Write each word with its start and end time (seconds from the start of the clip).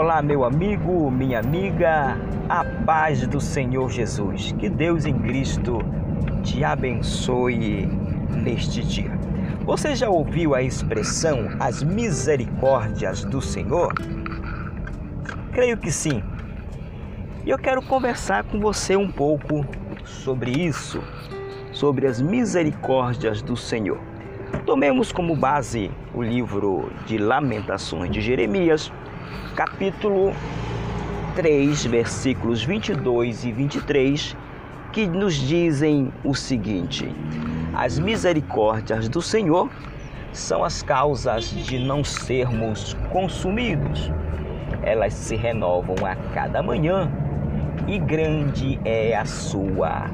Olá, 0.00 0.22
meu 0.22 0.44
amigo, 0.44 1.10
minha 1.10 1.40
amiga, 1.40 2.16
a 2.48 2.64
paz 2.86 3.26
do 3.26 3.40
Senhor 3.40 3.90
Jesus. 3.90 4.52
Que 4.52 4.68
Deus 4.68 5.04
em 5.04 5.18
Cristo 5.18 5.80
te 6.44 6.62
abençoe 6.62 7.84
neste 8.30 8.80
dia. 8.80 9.10
Você 9.64 9.96
já 9.96 10.08
ouviu 10.08 10.54
a 10.54 10.62
expressão 10.62 11.48
as 11.58 11.82
misericórdias 11.82 13.24
do 13.24 13.42
Senhor? 13.42 13.92
Creio 15.50 15.76
que 15.76 15.90
sim. 15.90 16.22
E 17.44 17.50
eu 17.50 17.58
quero 17.58 17.82
conversar 17.82 18.44
com 18.44 18.60
você 18.60 18.94
um 18.94 19.10
pouco 19.10 19.66
sobre 20.04 20.52
isso, 20.52 21.02
sobre 21.72 22.06
as 22.06 22.22
misericórdias 22.22 23.42
do 23.42 23.56
Senhor. 23.56 23.98
Tomemos 24.64 25.10
como 25.10 25.34
base 25.34 25.90
o 26.14 26.22
livro 26.22 26.88
de 27.04 27.18
Lamentações 27.18 28.12
de 28.12 28.20
Jeremias, 28.20 28.92
capítulo 29.54 30.32
3, 31.34 31.86
versículos 31.86 32.62
22 32.64 33.44
e 33.44 33.52
23, 33.52 34.36
que 34.92 35.06
nos 35.06 35.34
dizem 35.34 36.12
o 36.24 36.34
seguinte: 36.34 37.12
As 37.74 37.98
misericórdias 37.98 39.08
do 39.08 39.22
Senhor 39.22 39.70
são 40.32 40.64
as 40.64 40.82
causas 40.82 41.50
de 41.50 41.78
não 41.78 42.02
sermos 42.04 42.94
consumidos. 43.10 44.10
Elas 44.82 45.14
se 45.14 45.36
renovam 45.36 45.96
a 46.06 46.14
cada 46.32 46.62
manhã 46.62 47.10
e 47.86 47.98
grande 47.98 48.78
é 48.84 49.16
a 49.16 49.24
sua 49.24 50.10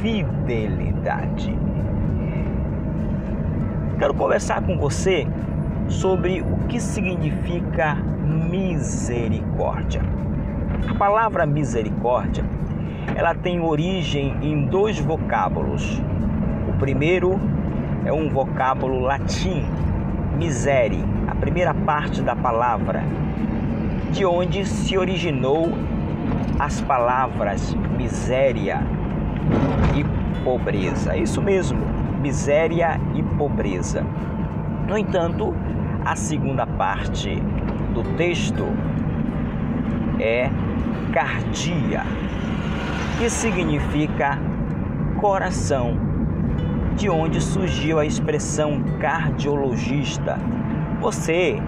fidelidade. 0.00 1.56
Quero 3.98 4.14
conversar 4.14 4.62
com 4.62 4.76
você 4.76 5.26
sobre 5.88 6.42
o 6.42 6.66
que 6.68 6.80
significa 6.80 7.94
misericórdia. 7.94 10.02
A 10.88 10.94
palavra 10.94 11.46
misericórdia, 11.46 12.44
ela 13.14 13.34
tem 13.34 13.60
origem 13.60 14.36
em 14.42 14.66
dois 14.66 14.98
vocábulos. 14.98 16.00
O 16.68 16.78
primeiro 16.78 17.40
é 18.04 18.12
um 18.12 18.28
vocábulo 18.28 19.00
latim, 19.00 19.64
misere, 20.36 21.02
a 21.26 21.34
primeira 21.34 21.72
parte 21.72 22.22
da 22.22 22.36
palavra, 22.36 23.02
de 24.10 24.24
onde 24.24 24.66
se 24.66 24.96
originou 24.96 25.72
as 26.58 26.80
palavras 26.80 27.74
miséria 27.96 28.80
e 29.96 30.04
pobreza. 30.44 31.16
Isso 31.16 31.40
mesmo, 31.40 31.80
miséria 32.20 33.00
e 33.14 33.22
pobreza. 33.22 34.04
No 34.86 34.98
entanto, 34.98 35.54
a 36.04 36.14
segunda 36.14 36.66
parte 36.66 37.40
do 37.94 38.02
texto 38.16 38.64
é 40.20 40.50
cardia, 41.12 42.02
que 43.18 43.30
significa 43.30 44.38
coração, 45.18 45.96
de 46.94 47.08
onde 47.08 47.40
surgiu 47.40 47.98
a 47.98 48.04
expressão 48.04 48.82
cardiologista. 49.00 50.38
Você 51.00 51.58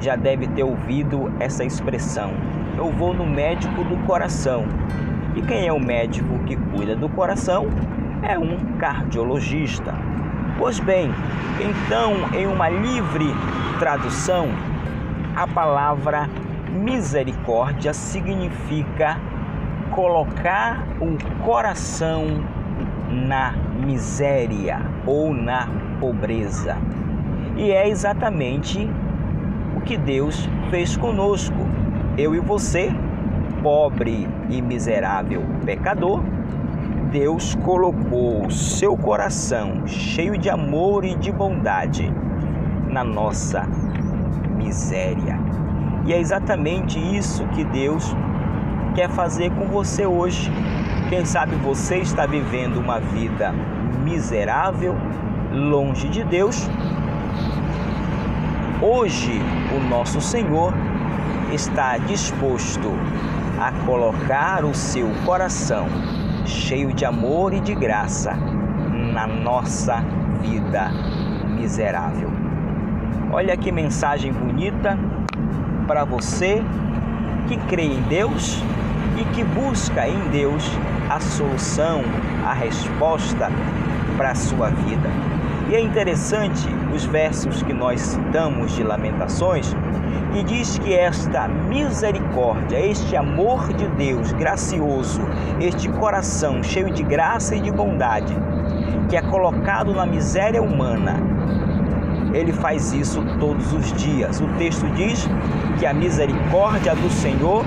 já 0.00 0.16
deve 0.16 0.46
ter 0.48 0.64
ouvido 0.64 1.32
essa 1.38 1.62
expressão. 1.62 2.32
Eu 2.78 2.90
vou 2.90 3.12
no 3.12 3.26
médico 3.26 3.84
do 3.84 3.96
coração. 4.06 4.64
E 5.34 5.42
quem 5.42 5.66
é 5.66 5.72
o 5.72 5.78
médico 5.78 6.38
que 6.46 6.56
cuida 6.56 6.96
do 6.96 7.08
coração? 7.10 7.66
É 8.22 8.38
um 8.38 8.56
cardiologista. 8.78 9.94
Pois 10.58 10.80
bem, 10.80 11.10
então, 11.60 12.14
em 12.34 12.46
uma 12.46 12.68
livre 12.68 13.26
tradução, 13.78 14.48
a 15.36 15.46
palavra 15.46 16.28
misericórdia 16.72 17.92
significa 17.92 19.18
colocar 19.90 20.82
o 20.98 21.16
coração 21.44 22.42
na 23.10 23.52
miséria 23.84 24.80
ou 25.06 25.34
na 25.34 25.68
pobreza. 26.00 26.76
E 27.56 27.70
é 27.70 27.88
exatamente 27.88 28.88
o 29.76 29.82
que 29.82 29.98
Deus 29.98 30.48
fez 30.70 30.96
conosco. 30.96 31.66
Eu 32.16 32.34
e 32.34 32.40
você, 32.40 32.90
pobre 33.62 34.26
e 34.48 34.62
miserável 34.62 35.42
pecador, 35.66 36.22
Deus 37.10 37.54
colocou 37.56 38.46
o 38.46 38.50
seu 38.50 38.96
coração 38.96 39.86
cheio 39.86 40.36
de 40.36 40.50
amor 40.50 41.04
e 41.04 41.14
de 41.14 41.30
bondade 41.30 42.12
na 42.88 43.04
nossa 43.04 43.64
miséria. 44.56 45.38
E 46.04 46.12
é 46.12 46.18
exatamente 46.18 46.98
isso 46.98 47.46
que 47.48 47.64
Deus 47.64 48.14
quer 48.94 49.08
fazer 49.08 49.50
com 49.52 49.66
você 49.66 50.04
hoje. 50.04 50.50
Quem 51.08 51.24
sabe 51.24 51.54
você 51.56 51.98
está 51.98 52.26
vivendo 52.26 52.78
uma 52.78 52.98
vida 52.98 53.52
miserável, 54.04 54.94
longe 55.52 56.08
de 56.08 56.24
Deus. 56.24 56.68
Hoje, 58.82 59.40
o 59.74 59.88
nosso 59.88 60.20
Senhor 60.20 60.72
está 61.52 61.98
disposto 61.98 62.90
a 63.60 63.72
colocar 63.86 64.64
o 64.64 64.74
seu 64.74 65.08
coração 65.24 65.86
cheio 66.46 66.92
de 66.92 67.04
amor 67.04 67.52
e 67.52 67.60
de 67.60 67.74
graça 67.74 68.34
na 69.12 69.26
nossa 69.26 70.02
vida 70.40 70.90
miserável. 71.58 72.30
Olha 73.32 73.56
que 73.56 73.72
mensagem 73.72 74.32
bonita 74.32 74.98
para 75.86 76.04
você 76.04 76.62
que 77.48 77.56
crê 77.68 77.84
em 77.84 78.00
Deus 78.02 78.62
e 79.18 79.24
que 79.34 79.44
busca 79.44 80.08
em 80.08 80.18
Deus 80.30 80.70
a 81.08 81.20
solução, 81.20 82.02
a 82.44 82.52
resposta 82.52 83.50
para 84.16 84.30
a 84.30 84.34
sua 84.34 84.68
vida. 84.70 85.08
E 85.68 85.74
é 85.74 85.80
interessante 85.80 86.68
os 86.94 87.04
versos 87.04 87.62
que 87.62 87.72
nós 87.72 88.00
citamos 88.00 88.74
de 88.74 88.82
Lamentações, 88.82 89.74
que 90.36 90.42
diz 90.42 90.78
que 90.78 90.92
esta 90.92 91.48
misericórdia, 91.48 92.78
este 92.78 93.16
amor 93.16 93.72
de 93.72 93.88
Deus 93.88 94.32
gracioso, 94.32 95.22
este 95.58 95.88
coração 95.88 96.62
cheio 96.62 96.90
de 96.90 97.02
graça 97.02 97.56
e 97.56 97.60
de 97.60 97.70
bondade, 97.70 98.36
que 99.08 99.16
é 99.16 99.22
colocado 99.22 99.94
na 99.94 100.04
miséria 100.04 100.62
humana, 100.62 101.18
ele 102.34 102.52
faz 102.52 102.92
isso 102.92 103.24
todos 103.40 103.72
os 103.72 103.90
dias. 103.94 104.38
O 104.42 104.46
texto 104.58 104.86
diz 104.90 105.26
que 105.78 105.86
a 105.86 105.94
misericórdia 105.94 106.94
do 106.94 107.08
Senhor, 107.08 107.64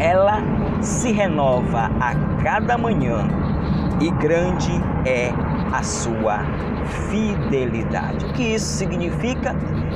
ela 0.00 0.42
se 0.80 1.12
renova 1.12 1.88
a 2.00 2.16
cada 2.42 2.76
manhã 2.76 3.28
e 4.00 4.10
grande 4.10 4.72
é 5.04 5.32
a 5.72 5.84
sua 5.84 6.40
fidelidade. 7.08 8.26
O 8.26 8.32
que 8.32 8.42
isso 8.42 8.66
significa? 8.76 9.54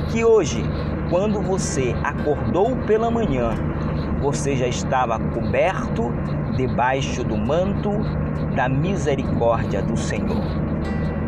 Que 0.09 0.23
hoje, 0.23 0.63
quando 1.11 1.41
você 1.41 1.93
acordou 2.05 2.73
pela 2.87 3.11
manhã, 3.11 3.49
você 4.21 4.55
já 4.55 4.65
estava 4.65 5.19
coberto 5.19 6.03
debaixo 6.55 7.21
do 7.21 7.35
manto 7.37 7.91
da 8.55 8.69
misericórdia 8.69 9.81
do 9.81 9.97
Senhor. 9.97 10.70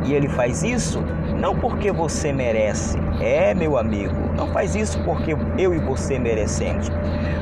E 0.06 0.14
ele 0.14 0.28
faz 0.28 0.64
isso 0.64 1.04
não 1.40 1.56
porque 1.56 1.92
você 1.92 2.32
merece, 2.32 2.98
é 3.20 3.54
meu 3.54 3.78
amigo, 3.78 4.16
não 4.38 4.48
faz 4.48 4.76
isso 4.76 5.00
porque 5.04 5.36
eu 5.58 5.74
e 5.74 5.80
você 5.80 6.18
merecemos. 6.18 6.90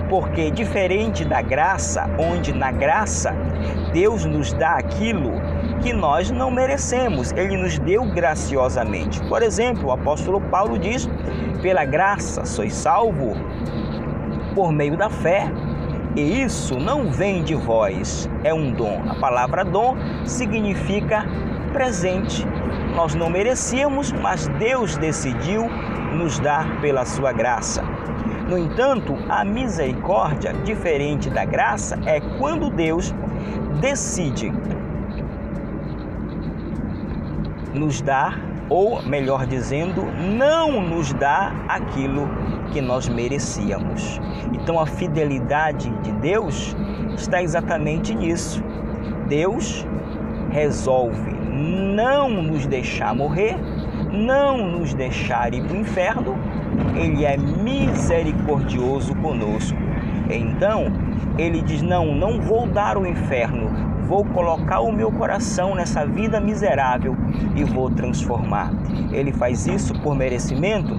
Porque 0.09 0.51
diferente 0.51 1.23
da 1.23 1.41
graça, 1.41 2.09
onde 2.17 2.51
na 2.53 2.71
graça 2.71 3.33
Deus 3.93 4.25
nos 4.25 4.53
dá 4.53 4.71
aquilo 4.71 5.31
que 5.81 5.93
nós 5.93 6.29
não 6.31 6.51
merecemos, 6.51 7.31
ele 7.31 7.57
nos 7.57 7.79
deu 7.79 8.05
graciosamente. 8.05 9.21
Por 9.23 9.41
exemplo, 9.41 9.89
o 9.89 9.91
apóstolo 9.91 10.41
Paulo 10.41 10.77
diz: 10.77 11.07
pela 11.61 11.85
graça 11.85 12.45
sois 12.45 12.73
salvo 12.73 13.35
por 14.53 14.71
meio 14.71 14.97
da 14.97 15.09
fé. 15.09 15.51
E 16.13 16.41
isso 16.43 16.77
não 16.77 17.09
vem 17.09 17.41
de 17.41 17.55
vós, 17.55 18.29
é 18.43 18.53
um 18.53 18.73
dom. 18.73 19.01
A 19.07 19.15
palavra 19.15 19.63
dom 19.63 19.95
significa 20.25 21.25
presente. 21.71 22.45
Nós 22.95 23.15
não 23.15 23.29
merecíamos, 23.29 24.11
mas 24.11 24.47
Deus 24.59 24.97
decidiu 24.97 25.67
nos 26.13 26.39
dar 26.39 26.79
pela 26.81 27.05
sua 27.05 27.31
graça. 27.31 27.81
No 28.47 28.57
entanto, 28.57 29.17
a 29.29 29.45
misericórdia, 29.45 30.53
diferente 30.65 31.29
da 31.29 31.45
graça, 31.45 31.97
é 32.05 32.19
quando 32.37 32.69
Deus 32.69 33.15
decide 33.79 34.51
nos 37.73 38.01
dar, 38.01 38.37
ou 38.69 39.01
melhor 39.03 39.45
dizendo, 39.45 40.05
não 40.37 40.81
nos 40.81 41.13
dá 41.13 41.53
aquilo 41.67 42.27
que 42.71 42.81
nós 42.81 43.07
merecíamos. 43.07 44.19
Então 44.53 44.79
a 44.79 44.85
fidelidade 44.85 45.89
de 46.01 46.11
Deus 46.13 46.75
está 47.15 47.41
exatamente 47.41 48.13
nisso. 48.13 48.61
Deus 49.27 49.85
resolve 50.49 51.40
não 51.61 52.29
nos 52.41 52.65
deixar 52.65 53.15
morrer, 53.15 53.55
não 54.11 54.57
nos 54.57 54.93
deixar 54.93 55.53
ir 55.53 55.63
para 55.63 55.77
o 55.77 55.79
inferno, 55.79 56.35
ele 56.95 57.25
é 57.25 57.37
misericordioso 57.37 59.15
conosco. 59.15 59.77
Então, 60.29 60.91
ele 61.37 61.61
diz: 61.61 61.81
Não, 61.81 62.13
não 62.13 62.41
vou 62.41 62.67
dar 62.67 62.97
o 62.97 63.05
inferno, 63.05 63.69
vou 64.07 64.25
colocar 64.25 64.79
o 64.81 64.91
meu 64.91 65.11
coração 65.11 65.75
nessa 65.75 66.05
vida 66.05 66.39
miserável 66.39 67.15
e 67.55 67.63
vou 67.63 67.89
transformar. 67.89 68.71
Ele 69.11 69.31
faz 69.31 69.67
isso 69.67 69.93
por 70.01 70.15
merecimento? 70.15 70.95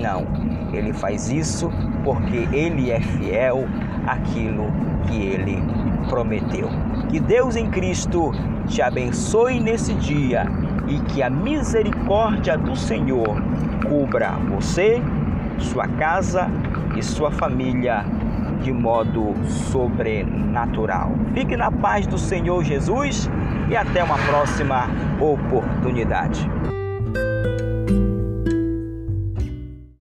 Não, 0.00 0.26
ele 0.72 0.92
faz 0.92 1.30
isso 1.30 1.70
porque 2.04 2.48
ele 2.52 2.90
é 2.90 3.00
fiel 3.00 3.64
àquilo 4.06 4.66
que 5.06 5.16
ele 5.16 5.58
prometeu. 6.08 6.68
Que 7.14 7.20
Deus 7.20 7.54
em 7.54 7.70
Cristo 7.70 8.32
te 8.66 8.82
abençoe 8.82 9.60
nesse 9.60 9.94
dia 9.94 10.46
e 10.88 10.98
que 10.98 11.22
a 11.22 11.30
misericórdia 11.30 12.58
do 12.58 12.74
Senhor 12.74 13.40
cubra 13.88 14.32
você, 14.50 15.00
sua 15.56 15.86
casa 15.86 16.50
e 16.96 17.02
sua 17.04 17.30
família 17.30 18.04
de 18.64 18.72
modo 18.72 19.32
sobrenatural. 19.46 21.12
Fique 21.32 21.56
na 21.56 21.70
paz 21.70 22.04
do 22.04 22.18
Senhor 22.18 22.64
Jesus 22.64 23.30
e 23.70 23.76
até 23.76 24.02
uma 24.02 24.18
próxima 24.18 24.88
oportunidade. 25.20 26.50